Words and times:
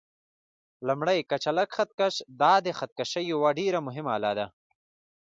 لومړی: 0.87 1.19
کچالک 1.29 1.69
خط 1.75 1.91
کش: 1.99 2.15
دا 2.41 2.53
د 2.65 2.67
خط 2.77 2.91
کشۍ 2.97 3.23
یوه 3.33 3.49
ډېره 3.59 3.79
مهمه 3.87 4.11
آله 4.17 4.31
ده. 4.37 4.45